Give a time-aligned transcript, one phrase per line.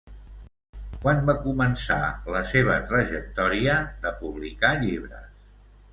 [1.03, 1.99] Quan va començar
[2.37, 5.49] la seva trajectòria de publicar llibres?